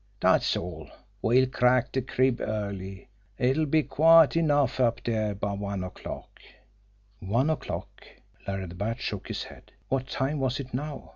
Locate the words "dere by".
5.03-5.53